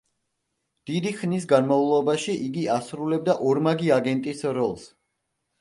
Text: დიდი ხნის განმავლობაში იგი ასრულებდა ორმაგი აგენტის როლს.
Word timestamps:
დიდი 0.89 1.11
ხნის 1.19 1.45
განმავლობაში 1.51 2.35
იგი 2.47 2.65
ასრულებდა 2.79 3.37
ორმაგი 3.51 3.93
აგენტის 3.99 4.43
როლს. 4.61 4.91